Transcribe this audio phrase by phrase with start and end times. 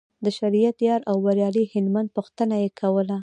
[0.25, 3.17] د شریعت یار او بریالي هلمند پوښتنه یې کوله.